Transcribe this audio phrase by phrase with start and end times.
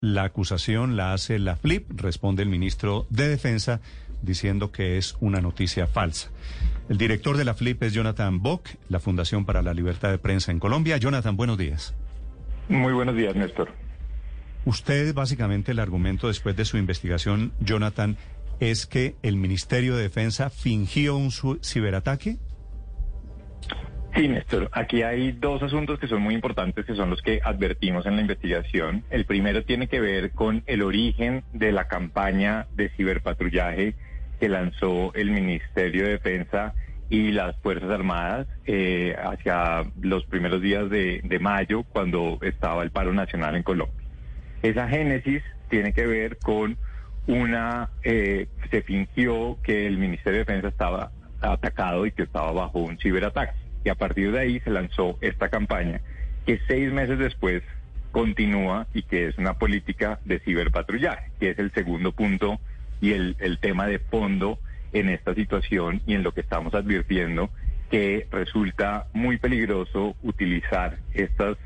[0.00, 3.80] La acusación la hace la FLIP, responde el ministro de Defensa,
[4.22, 6.30] diciendo que es una noticia falsa.
[6.88, 10.52] El director de la FLIP es Jonathan Bock, la Fundación para la Libertad de Prensa
[10.52, 10.98] en Colombia.
[10.98, 11.96] Jonathan, buenos días.
[12.68, 13.72] Muy buenos días, Néstor.
[14.64, 18.16] Usted, básicamente, el argumento después de su investigación, Jonathan,
[18.60, 22.36] es que el Ministerio de Defensa fingió un ciberataque.
[24.18, 28.04] Sí, Néstor, aquí hay dos asuntos que son muy importantes, que son los que advertimos
[28.04, 29.04] en la investigación.
[29.10, 33.94] El primero tiene que ver con el origen de la campaña de ciberpatrullaje
[34.40, 36.74] que lanzó el Ministerio de Defensa
[37.08, 42.90] y las Fuerzas Armadas eh, hacia los primeros días de, de mayo, cuando estaba el
[42.90, 43.94] paro nacional en Colombia.
[44.64, 46.76] Esa génesis tiene que ver con
[47.28, 52.80] una, eh, se fingió que el Ministerio de Defensa estaba atacado y que estaba bajo
[52.80, 53.67] un ciberataque.
[53.88, 56.02] Y a partir de ahí se lanzó esta campaña
[56.44, 57.62] que seis meses después
[58.12, 62.60] continúa y que es una política de ciberpatrullaje, que es el segundo punto
[63.00, 64.58] y el, tema de fondo
[64.92, 67.48] en esta situación y en lo que estamos advirtiendo
[67.90, 71.56] que resulta muy peligroso utilizar estas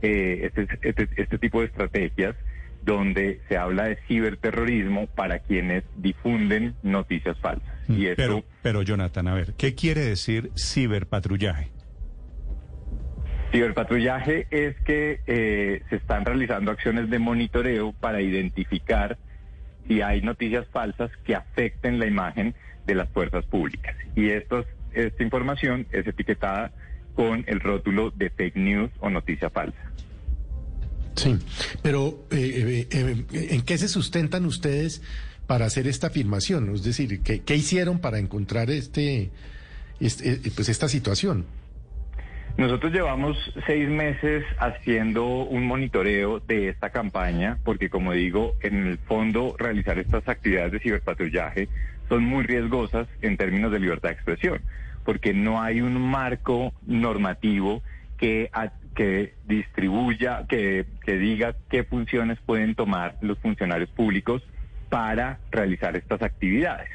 [0.00, 2.36] eh, este, este, este, tipo de estrategias
[2.84, 7.75] donde se habla de ciberterrorismo para quienes difunden noticias falsas.
[7.88, 11.70] Mm, pero, pero Jonathan, a ver, ¿qué quiere decir ciberpatrullaje?
[13.52, 19.18] Ciberpatrullaje es que eh, se están realizando acciones de monitoreo para identificar
[19.86, 22.54] si hay noticias falsas que afecten la imagen
[22.86, 23.96] de las fuerzas públicas.
[24.14, 26.72] Y estos, esta información es etiquetada
[27.14, 29.78] con el rótulo de fake news o noticia falsa.
[31.16, 31.38] Sí,
[31.82, 35.02] pero eh, eh, eh, ¿en qué se sustentan ustedes
[35.46, 36.74] para hacer esta afirmación?
[36.74, 39.30] Es decir, ¿qué, qué hicieron para encontrar este,
[40.00, 41.46] este, pues esta situación?
[42.56, 43.36] Nosotros llevamos
[43.66, 49.98] seis meses haciendo un monitoreo de esta campaña, porque como digo, en el fondo realizar
[49.98, 51.68] estas actividades de ciberpatrullaje
[52.08, 54.62] son muy riesgosas en términos de libertad de expresión
[55.06, 57.80] porque no hay un marco normativo
[58.18, 58.50] que,
[58.94, 64.42] que distribuya, que, que diga qué funciones pueden tomar los funcionarios públicos
[64.96, 66.88] para realizar estas actividades.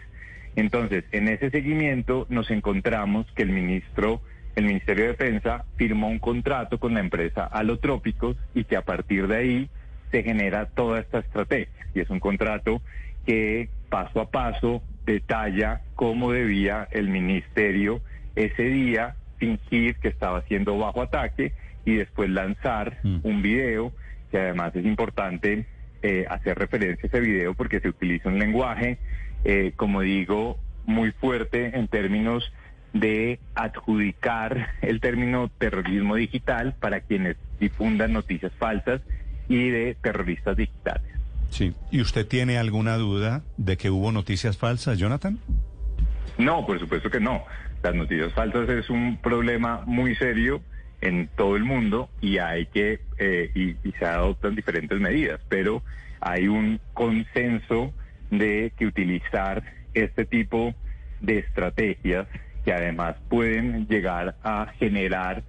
[0.55, 4.21] Entonces, en ese seguimiento nos encontramos que el ministro,
[4.55, 9.27] el Ministerio de Defensa firmó un contrato con la empresa Alotrópicos y que a partir
[9.27, 9.69] de ahí
[10.09, 11.87] se genera toda esta estrategia.
[11.93, 12.81] Y es un contrato
[13.27, 18.01] que paso a paso detalla cómo debía el ministerio
[18.35, 21.53] ese día fingir que estaba siendo bajo ataque
[21.85, 23.19] y después lanzar mm.
[23.21, 23.91] un video,
[24.31, 25.67] que además es importante
[26.01, 28.97] eh, hacer referencia a ese video porque se utiliza un lenguaje,
[29.43, 32.51] eh, como digo, muy fuerte en términos
[32.93, 39.01] de adjudicar el término terrorismo digital para quienes difundan noticias falsas
[39.47, 41.11] y de terroristas digitales.
[41.49, 41.73] Sí.
[41.91, 45.37] ¿Y usted tiene alguna duda de que hubo noticias falsas, Jonathan?
[46.37, 47.43] No, por supuesto que no.
[47.83, 50.61] Las noticias falsas es un problema muy serio
[51.01, 55.83] en todo el mundo y hay que eh, y, se adoptan diferentes medidas, pero
[56.21, 57.93] hay un consenso
[58.29, 59.63] de que utilizar
[59.93, 60.73] este tipo
[61.19, 62.27] de estrategias
[62.63, 65.43] que además pueden llegar a generar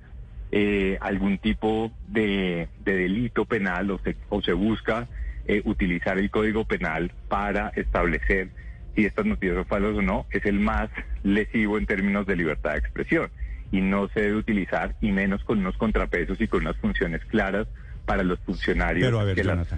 [0.51, 5.07] eh, algún tipo de, de, delito penal o se, o se busca
[5.47, 8.49] eh, utilizar el Código Penal para establecer
[8.95, 10.91] si estas noticias son falsas o no, es el más
[11.23, 13.31] lesivo en términos de libertad de expresión
[13.73, 17.67] y no se debe utilizar y menos con unos contrapesos y con unas funciones claras
[18.05, 19.69] para los funcionarios que, las,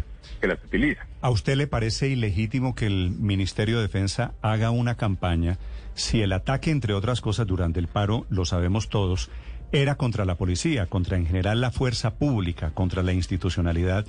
[0.41, 1.07] que las utilizan.
[1.21, 5.59] ¿A usted le parece ilegítimo que el Ministerio de Defensa haga una campaña
[5.95, 9.31] si el ataque, entre otras cosas, durante el paro, lo sabemos todos,
[9.73, 14.07] era contra la policía, contra en general la fuerza pública, contra la institucionalidad?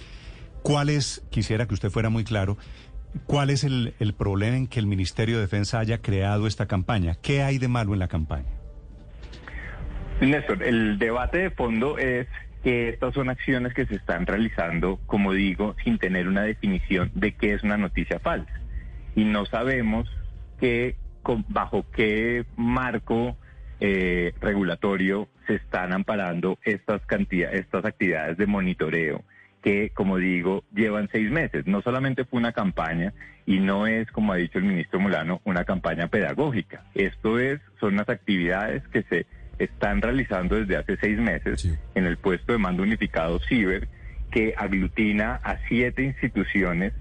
[0.63, 2.57] ¿Cuál es, quisiera que usted fuera muy claro,
[3.27, 7.15] cuál es el, el problema en que el Ministerio de Defensa haya creado esta campaña?
[7.21, 8.64] ¿Qué hay de malo en la campaña?
[10.21, 12.27] Néstor, el debate de fondo es
[12.63, 17.33] que estas son acciones que se están realizando, como digo, sin tener una definición de
[17.33, 18.51] qué es una noticia falsa.
[19.15, 20.09] Y no sabemos
[21.49, 23.37] bajo qué marco
[23.79, 29.23] eh, regulatorio se están amparando estas, cantidades, estas actividades de monitoreo
[29.61, 31.65] que, como digo, llevan seis meses.
[31.65, 33.13] No solamente fue una campaña
[33.47, 36.83] y no es, como ha dicho el ministro Mulano, una campaña pedagógica.
[36.93, 39.25] Esto es, son las actividades que se
[39.59, 43.87] están realizando desde hace seis meses en el puesto de mando unificado Ciber,
[44.31, 46.93] que aglutina a siete instituciones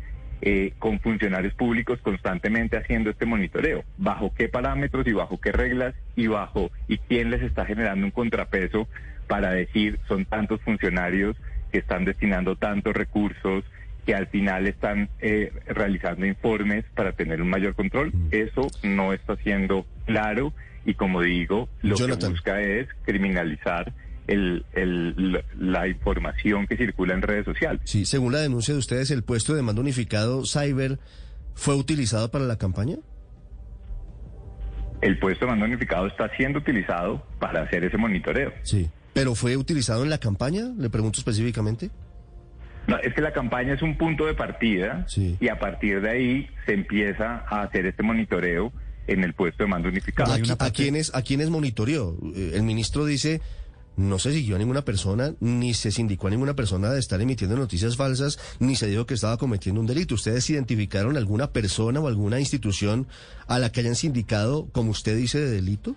[0.46, 3.84] eh, con funcionarios públicos constantemente haciendo este monitoreo.
[3.96, 8.10] ¿Bajo qué parámetros y bajo qué reglas y bajo y quién les está generando un
[8.10, 8.86] contrapeso
[9.26, 11.36] para decir son tantos funcionarios
[11.72, 13.64] que están destinando tantos recursos,
[14.04, 18.12] que al final están eh, realizando informes para tener un mayor control.
[18.12, 18.28] Mm.
[18.30, 20.52] Eso no está siendo claro
[20.84, 23.92] y como digo, lo que busca es criminalizar
[24.26, 24.64] el,
[25.58, 27.82] la información que circula en redes sociales.
[27.84, 30.98] Sí, según la denuncia de ustedes, el puesto de mando unificado Cyber
[31.54, 32.96] fue utilizado para la campaña.
[35.00, 38.52] El puesto de mando unificado está siendo utilizado para hacer ese monitoreo.
[38.62, 38.90] Sí.
[39.12, 40.72] ¿Pero fue utilizado en la campaña?
[40.76, 41.90] Le pregunto específicamente.
[42.86, 46.50] No, es que la campaña es un punto de partida y a partir de ahí
[46.66, 48.72] se empieza a hacer este monitoreo
[49.06, 50.32] en el puesto de mando unificado.
[50.32, 52.16] ¿A, quiénes, ¿A quiénes monitoreó?
[52.34, 53.40] Eh, el ministro dice,
[53.96, 57.56] no se siguió a ninguna persona, ni se sindicó a ninguna persona de estar emitiendo
[57.56, 60.14] noticias falsas, ni se dijo que estaba cometiendo un delito.
[60.14, 63.06] ¿Ustedes identificaron alguna persona o alguna institución
[63.46, 65.96] a la que hayan sindicado, como usted dice, de delitos?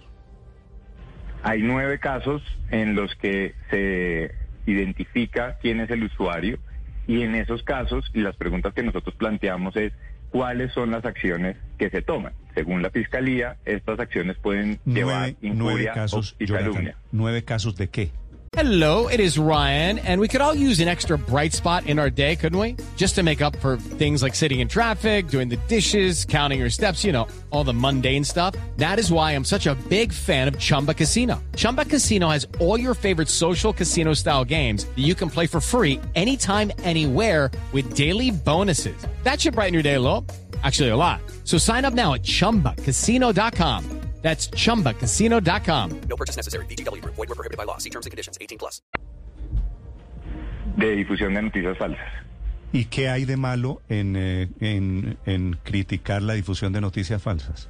[1.44, 4.32] Hay nueve casos en los que se
[4.66, 6.60] identifica quién es el usuario
[7.08, 9.94] y en esos casos las preguntas que nosotros planteamos es
[10.30, 12.34] cuáles son las acciones que se toman.
[12.58, 16.98] Según la fiscalía, estas acciones pueden llevar injuria casos, y calumnia.
[17.12, 18.10] ¿Nueve casos de qué?
[18.54, 22.10] Hello, it is Ryan, and we could all use an extra bright spot in our
[22.10, 22.76] day, couldn't we?
[22.96, 26.72] Just to make up for things like sitting in traffic, doing the dishes, counting your
[26.72, 28.56] steps, you know, all the mundane stuff.
[28.78, 31.40] That is why I'm such a big fan of Chumba Casino.
[31.56, 35.62] Chumba Casino has all your favorite social casino style games that you can play for
[35.62, 38.98] free anytime, anywhere with daily bonuses.
[39.22, 40.26] That should brighten your day a little.
[40.64, 41.22] Actually, a lot.
[41.44, 43.84] So sign up now at chumbacasino.com.
[44.22, 46.02] That's chumbacasino.com.
[46.10, 46.66] No purchase necessary.
[46.66, 47.02] BGW.
[47.02, 47.78] Void were prohibited by law.
[47.78, 48.82] See terms and conditions 18 plus.
[50.76, 52.28] De difusión de noticias falsas.
[52.74, 57.70] ¿Y qué hay de malo en, eh, en, en criticar la difusión de noticias falsas?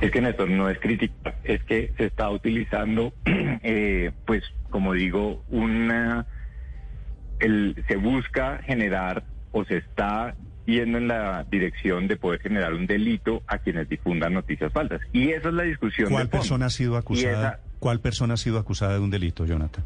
[0.00, 5.42] Es que Néstor no es crítica, es que se está utilizando, eh, pues como digo,
[5.48, 6.26] una,
[7.38, 10.34] el, se busca generar o se está
[10.66, 15.00] yendo en la dirección de poder generar un delito a quienes difundan noticias falsas.
[15.12, 16.10] Y esa es la discusión.
[16.10, 17.60] ¿Cuál persona ha sido acusada?
[17.78, 19.84] ¿Cuál persona ha sido acusada de un delito, Jonathan?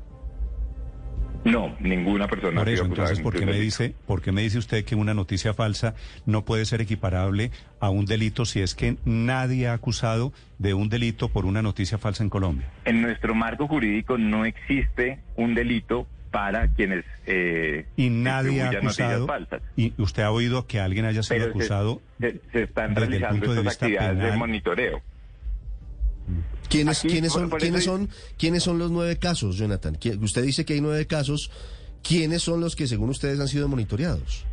[1.46, 2.60] No, ninguna persona.
[2.60, 5.54] Por eso, entonces, ¿por qué me dice, por qué me dice usted que una noticia
[5.54, 5.94] falsa
[6.26, 10.88] no puede ser equiparable a un delito si es que nadie ha acusado de un
[10.88, 12.68] delito por una noticia falsa en Colombia?
[12.84, 19.26] En nuestro marco jurídico no existe un delito para quienes eh, y nadie ha acusado
[19.26, 19.62] falsas.
[19.74, 24.36] y usted ha oído que alguien haya sido acusado se, están realizando estas actividades de
[24.36, 25.00] monitoreo
[26.68, 29.96] ¿Quiénes, ¿quiénes, son, ¿quiénes, son, ¿Quiénes son los nueve casos, Jonathan?
[30.20, 31.50] Usted dice que hay nueve casos.
[32.02, 34.44] ¿Quiénes son los que, según ustedes, han sido monitoreados?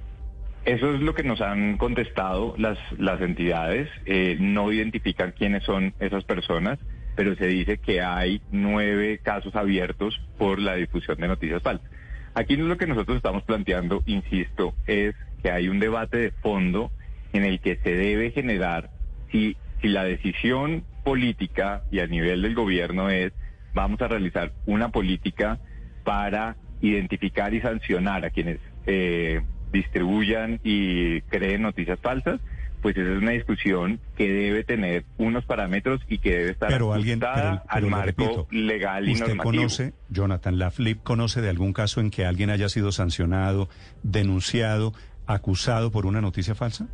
[0.64, 3.90] Eso es lo que nos han contestado las, las entidades.
[4.06, 6.78] Eh, no identifican quiénes son esas personas
[7.16, 11.90] pero se dice que hay nueve casos abiertos por la difusión de noticias falsas.
[12.34, 16.92] Aquí lo que nosotros estamos planteando, insisto, es que hay un debate de fondo
[17.32, 18.90] en el que se debe generar
[19.32, 23.34] si, si la decisión política y a nivel del gobierno es
[23.74, 25.60] vamos a realizar una política
[26.04, 29.42] para identificar y sancionar a quienes eh,
[29.72, 32.40] distribuyan y creen noticias falsas
[32.84, 36.94] pues esa es una discusión que debe tener unos parámetros y que debe estar pero
[36.94, 42.12] ajustada al marco legal y ¿Usted conoce, Jonathan, la FLIP conoce de algún caso en
[42.12, 43.70] que alguien haya sido sancionado,
[44.04, 44.94] denunciado,
[45.26, 46.90] acusado por una noticia falsa?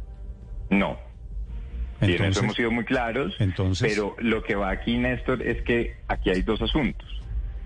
[0.69, 0.99] No.
[2.01, 5.61] Entonces, en eso hemos sido muy claros, entonces, pero lo que va aquí, Néstor, es
[5.63, 7.19] que aquí hay dos asuntos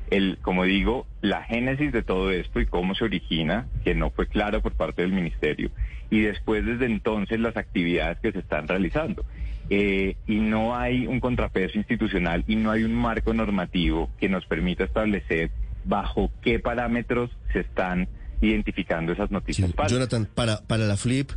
[0.10, 4.28] el, como digo, la génesis de todo esto y cómo se origina, que no fue
[4.28, 5.72] claro por parte del ministerio,
[6.10, 9.26] y después desde entonces las actividades que se están realizando.
[9.70, 14.46] Eh, y no hay un contrapeso institucional y no hay un marco normativo que nos
[14.46, 15.52] permita establecer
[15.86, 18.10] bajo qué parámetros se están
[18.42, 19.72] identificando esas noticias.
[19.88, 21.32] Jonathan, para, para la FLIP,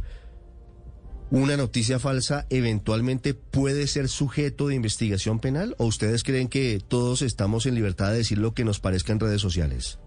[1.30, 7.22] una noticia falsa eventualmente puede ser sujeto de investigación penal o ustedes creen que todos
[7.22, 9.98] estamos en libertad de decir lo que nos parezca en redes sociales?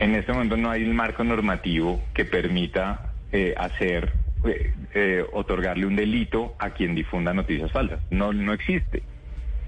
[0.00, 4.12] En este momento no hay un marco normativo que permita eh, hacer,
[4.44, 8.00] eh, eh, otorgarle un delito a quien difunda noticias falsas.
[8.10, 9.02] No, no existe.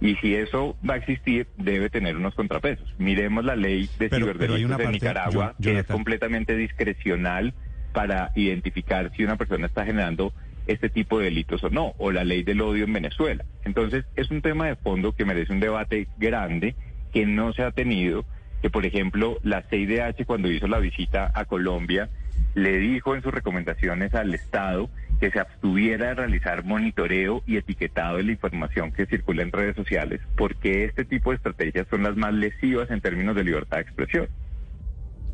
[0.00, 2.88] Y si eso va a existir, debe tener unos contrapesos.
[2.98, 7.52] Miremos la ley de Pero- pero hay ciberdelitos una de Nicaragua, que es completamente discrecional
[7.92, 10.32] para identificar si una persona está generando
[10.72, 13.44] este tipo de delitos o no, o la ley del odio en Venezuela.
[13.64, 16.74] Entonces, es un tema de fondo que merece un debate grande
[17.12, 18.24] que no se ha tenido,
[18.62, 22.08] que por ejemplo la CIDH cuando hizo la visita a Colombia
[22.54, 28.16] le dijo en sus recomendaciones al Estado que se abstuviera de realizar monitoreo y etiquetado
[28.16, 32.16] de la información que circula en redes sociales, porque este tipo de estrategias son las
[32.16, 34.28] más lesivas en términos de libertad de expresión.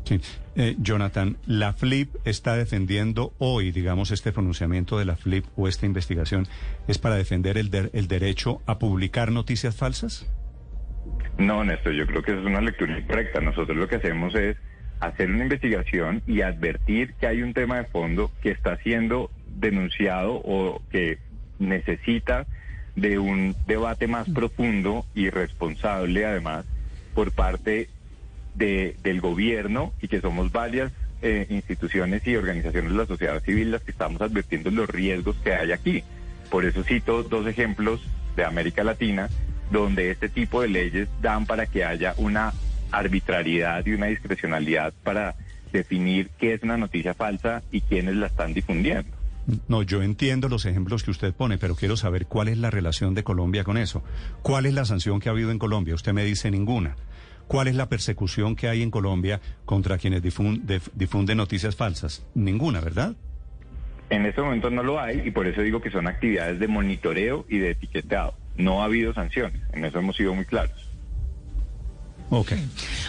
[0.07, 0.21] Sí.
[0.55, 5.85] Eh, Jonathan, la FLIP está defendiendo hoy, digamos, este pronunciamiento de la FLIP o esta
[5.85, 6.47] investigación
[6.87, 10.25] es para defender el, el derecho a publicar noticias falsas.
[11.37, 13.41] No, Néstor, yo creo que es una lectura incorrecta.
[13.41, 14.55] Nosotros lo que hacemos es
[15.01, 20.35] hacer una investigación y advertir que hay un tema de fondo que está siendo denunciado
[20.35, 21.17] o que
[21.59, 22.47] necesita
[22.95, 26.65] de un debate más profundo y responsable, además,
[27.13, 27.89] por parte
[28.57, 33.71] de- del gobierno y que somos varias eh, instituciones y organizaciones de la sociedad civil
[33.71, 36.03] las que estamos advirtiendo los riesgos que hay aquí.
[36.51, 38.01] Por eso cito dos ejemplos
[38.35, 39.29] de América Latina
[39.71, 42.53] donde este tipo de leyes dan para que haya una
[42.91, 45.35] arbitrariedad y una discrecionalidad para
[45.71, 49.09] definir qué es una noticia falsa y quiénes la están difundiendo.
[49.67, 53.13] No, yo entiendo los ejemplos que usted pone, pero quiero saber cuál es la relación
[53.13, 54.03] de Colombia con eso.
[54.41, 55.95] ¿Cuál es la sanción que ha habido en Colombia?
[55.95, 56.95] Usted me dice ninguna.
[57.47, 62.25] ¿Cuál es la persecución que hay en Colombia contra quienes difunden noticias falsas?
[62.35, 63.15] Ninguna, ¿verdad?
[64.09, 67.45] En este momento no lo hay y por eso digo que son actividades de monitoreo
[67.49, 68.33] y de etiquetado.
[68.57, 70.89] No ha habido sanciones, en eso hemos sido muy claros.
[72.29, 72.51] Ok.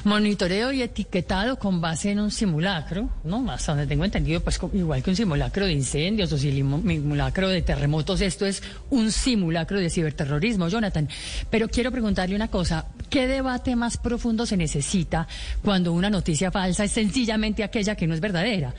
[0.04, 3.50] Monitoreo y etiquetado con base en un simulacro, ¿no?
[3.50, 7.62] Hasta donde tengo entendido, pues igual que un simulacro de incendios o simu- simulacro de
[7.62, 11.08] terremotos, esto es un simulacro de ciberterrorismo, Jonathan.
[11.50, 15.26] Pero quiero preguntarle una cosa, ¿qué debate más profundo se necesita
[15.64, 18.72] cuando una noticia falsa es sencillamente aquella que no es verdadera?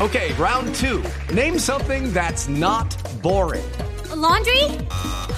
[0.00, 1.00] Okay, round two.
[1.32, 3.62] Name something that's not boring.
[4.16, 4.64] laundry?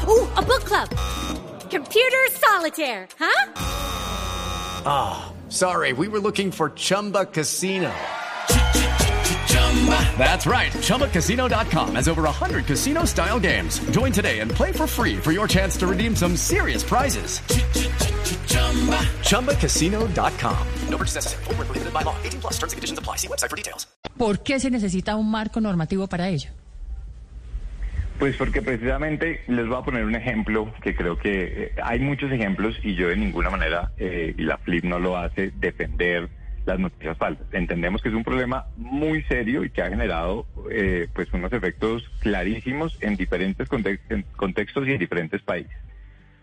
[0.09, 0.89] Ooh, a book club.
[1.71, 3.53] Computer solitaire, huh?
[4.87, 7.93] Ah, sorry, we were looking for Chumba Casino.
[10.19, 10.73] That's right.
[10.73, 13.79] ChumbaCasino.com has over 100 casino style games.
[13.91, 17.41] Join today and play for free for your chance to redeem some serious prizes.
[19.23, 20.67] ChumbaCasino.com.
[20.89, 21.45] No purchase necessary.
[21.45, 22.17] Void where prohibited by law.
[22.25, 23.17] 18 plus terms and conditions apply.
[23.17, 23.87] See website for details.
[24.17, 26.49] ¿Por qué se necesita un marco normativo para ello?
[28.19, 32.33] Pues porque precisamente les voy a poner un ejemplo que creo que eh, hay muchos
[32.33, 36.31] ejemplos y yo de ninguna manera, eh, y la FLIP no lo hace, defender
[36.65, 37.47] las noticias falsas.
[37.53, 42.11] Entendemos que es un problema muy serio y que ha generado eh, pues unos efectos
[42.21, 45.77] clarísimos en diferentes contex- en contextos y en diferentes países.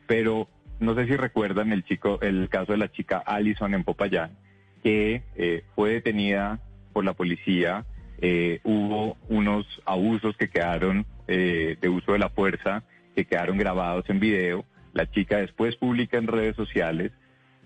[0.05, 0.47] Pero
[0.79, 4.37] no sé si recuerdan el chico, el caso de la chica Allison en Popayán,
[4.83, 6.59] que eh, fue detenida
[6.93, 7.83] por la policía.
[8.21, 12.83] eh, hubo unos abusos que quedaron eh, de uso de la fuerza,
[13.15, 14.65] que quedaron grabados en video.
[14.93, 17.11] La chica después publica en redes sociales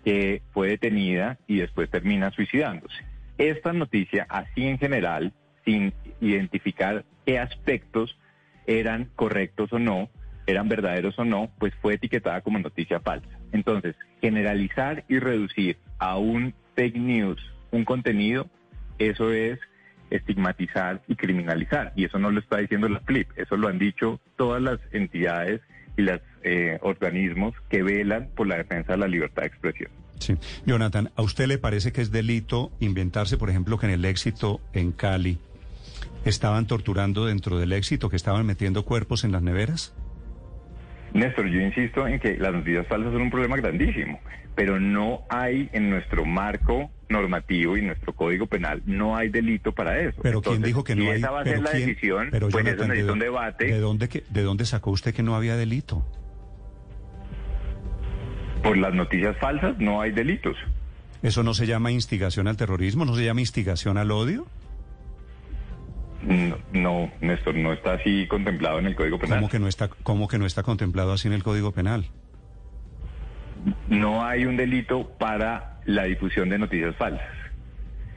[0.04, 2.96] que fue detenida y después termina suicidándose.
[3.38, 5.34] Esta noticia, así en general,
[5.66, 8.18] sin identificar qué aspectos
[8.66, 10.10] eran correctos o no,
[10.46, 13.28] eran verdaderos o no, pues fue etiquetada como noticia falsa.
[13.52, 18.48] Entonces, generalizar y reducir a un fake news un contenido,
[18.98, 19.60] eso es
[20.10, 21.94] estigmatizar y criminalizar.
[21.96, 25.62] Y eso no lo está diciendo la FLIP, eso lo han dicho todas las entidades
[25.98, 26.22] y los
[26.82, 29.92] organismos que velan por la defensa de la libertad de expresión.
[30.20, 30.36] Sí.
[30.66, 34.62] Jonathan, ¿a usted le parece que es delito inventarse, por ejemplo, que en el éxito
[34.74, 35.40] en Cali
[36.26, 39.94] estaban torturando dentro del éxito, que estaban metiendo cuerpos en las neveras?
[41.18, 44.20] Néstor, yo insisto en que las noticias falsas son un problema grandísimo,
[44.56, 50.00] pero no hay en nuestro marco normativo y nuestro código penal, no hay delito para
[50.00, 50.20] eso.
[50.22, 51.18] Pero ¿quién dijo que no hay?
[51.20, 53.66] esa va a pero ser la quién- decisión, pero, pues eso Jonathan, un debate.
[53.66, 56.06] ¿de dónde, que- ¿De dónde sacó usted que no había delito?
[58.64, 60.56] Por las noticias falsas no hay delitos.
[61.24, 63.06] ¿Eso no se llama instigación al terrorismo?
[63.06, 64.46] ¿No se llama instigación al odio?
[66.24, 69.40] No, no, Néstor, no está así contemplado en el Código Penal.
[69.40, 72.06] ¿Cómo que no está, cómo que no está contemplado así en el Código Penal?
[73.90, 77.26] No hay un delito para la difusión de noticias falsas.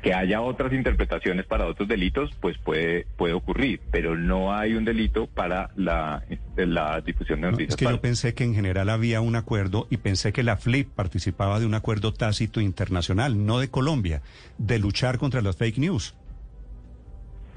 [0.03, 4.87] Que haya otras interpretaciones para otros delitos, pues puede, puede ocurrir, pero no hay un
[4.87, 6.23] delito para la,
[6.57, 8.01] la difusión de No, noticias es que yo falsas.
[8.03, 11.75] pensé que en general había un acuerdo y pensé que la FLIP participaba de un
[11.75, 14.23] acuerdo tácito internacional, no de Colombia,
[14.57, 16.15] de luchar contra las fake news.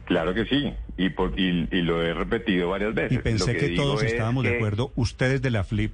[0.06, 3.18] Claro que sí, y, por, y, y lo he repetido varias veces.
[3.18, 5.94] Y pensé Lo que, todos es estábamos de acuerdo, ustedes de la FLIP,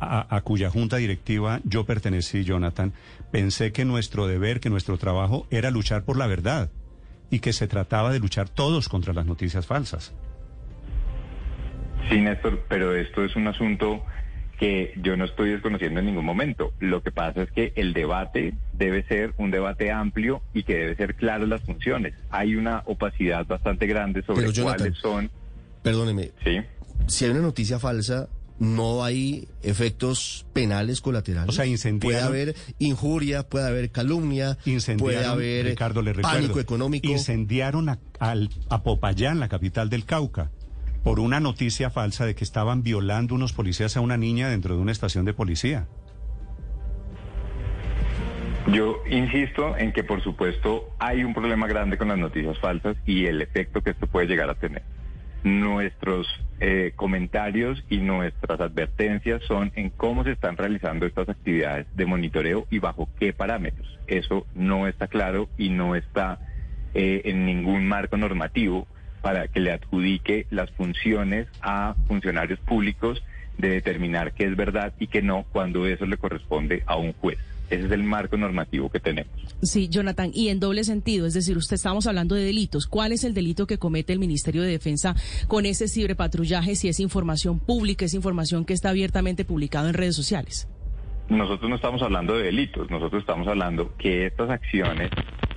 [0.00, 2.94] a, a cuya junta directiva yo pertenecí, Jonathan,
[3.30, 6.70] pensé que nuestro deber, que nuestro trabajo era luchar por la verdad
[7.30, 10.14] y que se trataba de luchar todos contra las noticias falsas.
[12.08, 14.02] Sí, Néstor, pero esto es un asunto
[14.60, 16.72] que yo no estoy desconociendo en ningún momento.
[16.80, 20.94] Lo que pasa es que el debate debe ser un debate amplio y que debe
[20.96, 22.12] ser claro las funciones.
[22.30, 25.30] Hay una opacidad bastante grande sobre Pero, Jonathan, cuáles son.
[25.82, 26.30] Perdóneme.
[26.44, 26.58] Sí.
[27.06, 31.48] Si hay una noticia falsa, no hay efectos penales colaterales.
[31.48, 36.38] O sea, incendiaron- Puede haber injuria, puede haber calumnia, puede Incendiaron, haber Ricardo, le recuerdo,
[36.38, 37.08] pánico económico.
[37.08, 40.50] Incendiaron a, al- a Popayán, la capital del Cauca,
[41.02, 44.82] por una noticia falsa de que estaban violando unos policías a una niña dentro de
[44.82, 45.86] una estación de policía.
[48.68, 53.26] Yo insisto en que, por supuesto, hay un problema grande con las noticias falsas y
[53.26, 54.82] el efecto que esto puede llegar a tener.
[55.42, 56.28] Nuestros
[56.60, 62.66] eh, comentarios y nuestras advertencias son en cómo se están realizando estas actividades de monitoreo
[62.70, 63.98] y bajo qué parámetros.
[64.06, 66.38] Eso no está claro y no está
[66.92, 68.86] eh, en ningún marco normativo
[69.22, 73.22] para que le adjudique las funciones a funcionarios públicos
[73.58, 77.38] de determinar qué es verdad y qué no cuando eso le corresponde a un juez.
[77.70, 79.30] Ese es el marco normativo que tenemos.
[79.62, 82.86] Sí, Jonathan, y en doble sentido, es decir, usted estábamos hablando de delitos.
[82.86, 85.14] ¿Cuál es el delito que comete el Ministerio de Defensa
[85.46, 90.16] con ese ciberpatrullaje si es información pública, es información que está abiertamente publicado en redes
[90.16, 90.66] sociales?
[91.28, 95.10] Nosotros no estamos hablando de delitos, nosotros estamos hablando que estas acciones,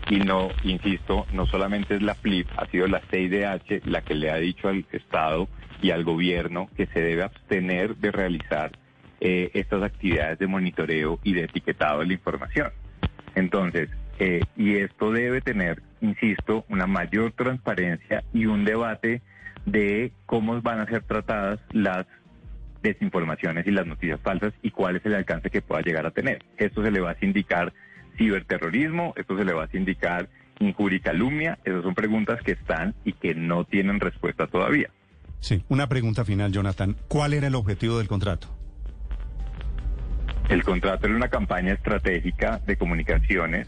[0.10, 4.32] y no, insisto, no solamente es la FLIP, ha sido la CIDH la que le
[4.32, 5.48] ha dicho al Estado
[5.82, 8.72] y al gobierno que se debe abstener de realizar
[9.20, 12.72] eh, estas actividades de monitoreo y de etiquetado de la información.
[13.36, 19.22] Entonces, eh, y esto debe tener, insisto, una mayor transparencia y un debate
[19.66, 22.06] de cómo van a ser tratadas las
[22.82, 26.44] desinformaciones y las noticias falsas y cuál es el alcance que pueda llegar a tener.
[26.58, 27.74] Esto se le va a sindicar
[28.18, 30.30] ciberterrorismo, esto se le va a sindicar
[30.60, 34.90] injuria y calumnia, esas son preguntas que están y que no tienen respuesta todavía.
[35.40, 36.96] Sí, una pregunta final, Jonathan.
[37.08, 38.48] ¿Cuál era el objetivo del contrato?
[40.50, 43.68] El contrato era una campaña estratégica de comunicaciones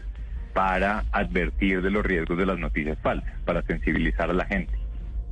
[0.54, 4.72] para advertir de los riesgos de las noticias falsas, para sensibilizar a la gente.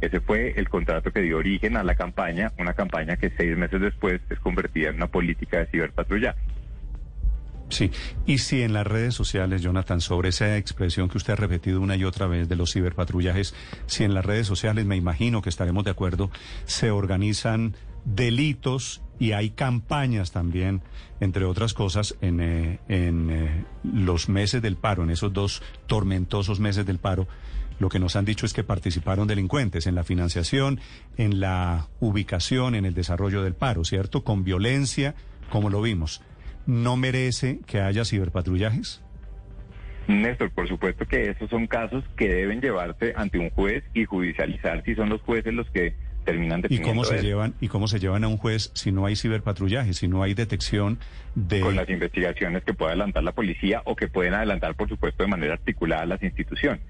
[0.00, 3.80] Ese fue el contrato que dio origen a la campaña, una campaña que seis meses
[3.80, 6.38] después es convertida en una política de ciberpatrullaje.
[7.70, 7.90] Sí,
[8.26, 11.96] y si en las redes sociales, Jonathan, sobre esa expresión que usted ha repetido una
[11.96, 13.54] y otra vez de los ciberpatrullajes,
[13.86, 16.30] si en las redes sociales, me imagino que estaremos de acuerdo,
[16.66, 17.74] se organizan
[18.04, 20.82] delitos y hay campañas también,
[21.20, 26.60] entre otras cosas, en, eh, en eh, los meses del paro, en esos dos tormentosos
[26.60, 27.26] meses del paro,
[27.78, 30.80] lo que nos han dicho es que participaron delincuentes en la financiación,
[31.16, 34.22] en la ubicación, en el desarrollo del paro, ¿cierto?
[34.22, 35.14] Con violencia,
[35.50, 36.22] como lo vimos.
[36.66, 39.02] ¿No merece que haya ciberpatrullajes?
[40.06, 44.82] Néstor, por supuesto que esos son casos que deben llevarse ante un juez y judicializar
[44.84, 47.24] si son los jueces los que terminan ¿Y cómo se eso.
[47.24, 50.34] llevan y cómo se llevan a un juez si no hay ciberpatrullaje, si no hay
[50.34, 50.98] detección
[51.34, 55.22] de con las investigaciones que puede adelantar la policía o que pueden adelantar, por supuesto,
[55.22, 56.80] de manera articulada las instituciones.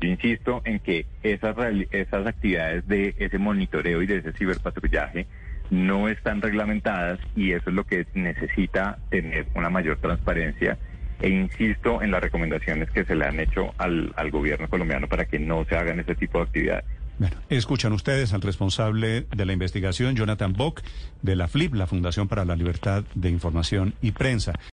[0.00, 1.56] Yo insisto en que esas,
[1.90, 5.26] esas actividades de ese monitoreo y de ese ciberpatrullaje
[5.70, 10.78] no están reglamentadas y eso es lo que necesita tener una mayor transparencia
[11.20, 15.26] e insisto en las recomendaciones que se le han hecho al, al gobierno colombiano para
[15.26, 16.84] que no se hagan ese tipo de actividades.
[17.18, 20.80] Bueno, escuchan ustedes al responsable de la investigación, Jonathan Bock,
[21.20, 24.54] de la FLIP, la Fundación para la Libertad de Información y Prensa.